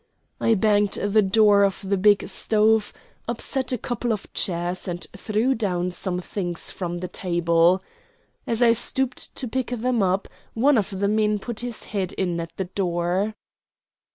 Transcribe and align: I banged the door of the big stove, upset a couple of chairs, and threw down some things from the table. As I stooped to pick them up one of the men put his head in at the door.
I 0.39 0.55
banged 0.55 0.93
the 0.93 1.21
door 1.21 1.63
of 1.63 1.87
the 1.87 1.95
big 1.95 2.27
stove, 2.27 2.91
upset 3.27 3.71
a 3.71 3.77
couple 3.77 4.11
of 4.11 4.33
chairs, 4.33 4.87
and 4.87 5.05
threw 5.15 5.53
down 5.53 5.91
some 5.91 6.19
things 6.21 6.71
from 6.71 6.97
the 6.97 7.07
table. 7.07 7.83
As 8.47 8.63
I 8.63 8.73
stooped 8.73 9.35
to 9.35 9.47
pick 9.47 9.67
them 9.67 10.01
up 10.01 10.27
one 10.55 10.79
of 10.79 10.99
the 11.01 11.07
men 11.07 11.37
put 11.37 11.59
his 11.59 11.83
head 11.83 12.13
in 12.13 12.39
at 12.39 12.49
the 12.57 12.65
door. 12.65 13.35